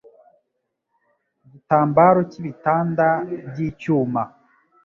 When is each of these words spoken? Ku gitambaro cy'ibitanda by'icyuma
Ku 1.37 1.45
gitambaro 1.53 2.19
cy'ibitanda 2.31 3.07
by'icyuma 3.49 4.21